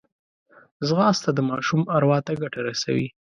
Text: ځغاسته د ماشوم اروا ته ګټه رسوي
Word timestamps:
ځغاسته 0.87 1.29
د 1.33 1.39
ماشوم 1.49 1.81
اروا 1.97 2.19
ته 2.25 2.31
ګټه 2.41 2.59
رسوي 2.69 3.07